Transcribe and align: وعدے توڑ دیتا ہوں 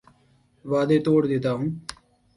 وعدے 0.65 0.97
توڑ 1.05 1.21
دیتا 1.31 1.51
ہوں 1.57 1.69